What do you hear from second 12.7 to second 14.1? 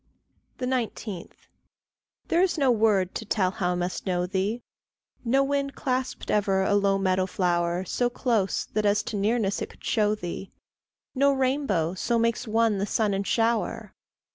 the sun and shower.